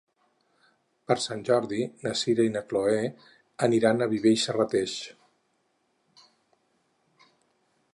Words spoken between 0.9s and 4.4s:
Per Sant Jordi na Sira i na Chloé aniran a Viver